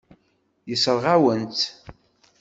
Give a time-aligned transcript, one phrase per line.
[0.69, 1.61] Yessṛeɣ-awen-tt.